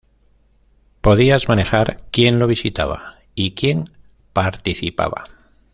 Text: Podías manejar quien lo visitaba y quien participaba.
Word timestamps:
Podías 1.01 1.47
manejar 1.47 2.01
quien 2.11 2.39
lo 2.39 2.47
visitaba 2.47 3.19
y 3.35 3.51
quien 3.51 3.85
participaba. 4.33 5.25